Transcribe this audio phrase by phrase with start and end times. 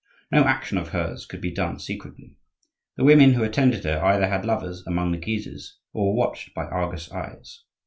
[0.31, 2.35] No action of hers could be done secretly.
[2.97, 6.65] The women who attended her either had lovers among the Guises or were watched by
[6.65, 7.65] Argus eyes.